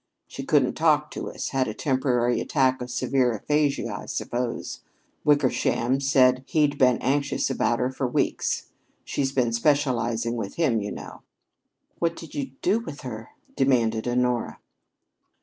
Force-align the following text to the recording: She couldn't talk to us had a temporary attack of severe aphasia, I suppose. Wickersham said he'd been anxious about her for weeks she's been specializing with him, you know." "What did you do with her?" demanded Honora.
She 0.25 0.41
couldn't 0.43 0.73
talk 0.73 1.11
to 1.11 1.29
us 1.29 1.49
had 1.49 1.67
a 1.67 1.75
temporary 1.75 2.41
attack 2.41 2.81
of 2.81 2.89
severe 2.89 3.33
aphasia, 3.33 3.95
I 4.01 4.07
suppose. 4.07 4.79
Wickersham 5.23 5.99
said 5.99 6.43
he'd 6.47 6.79
been 6.79 6.97
anxious 7.03 7.51
about 7.51 7.77
her 7.77 7.91
for 7.91 8.07
weeks 8.07 8.71
she's 9.05 9.31
been 9.31 9.53
specializing 9.53 10.35
with 10.37 10.55
him, 10.55 10.81
you 10.81 10.91
know." 10.91 11.21
"What 11.99 12.15
did 12.15 12.33
you 12.33 12.49
do 12.63 12.79
with 12.79 13.01
her?" 13.01 13.29
demanded 13.55 14.07
Honora. 14.07 14.57